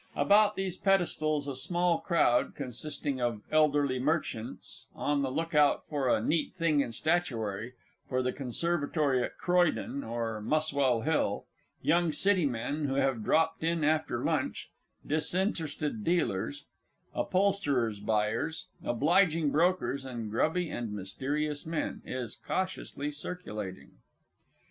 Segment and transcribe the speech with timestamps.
[0.15, 6.07] About these pedestals a small crowd consisting of Elderly Merchants on the look out for
[6.09, 7.73] a "neat thing in statuary"
[8.09, 11.45] for the conservatory at Croydon or Muswell Hill,
[11.83, 14.71] Young City Men who have dropped in after lunch,
[15.05, 16.63] Disinterested Dealers,
[17.13, 23.91] Upholsterers' Buyers, Obliging Brokers, and Grubby and Mysterious men is cautiously circulating.